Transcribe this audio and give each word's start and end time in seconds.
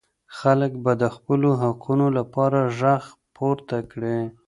خلګ 0.37 0.71
به 0.83 0.93
د 1.01 1.03
خپلو 1.15 1.49
حقونو 1.61 2.05
لپاره 2.17 2.59
ږغ 2.79 3.03
پورته 3.35 3.77
کړي. 3.91 4.17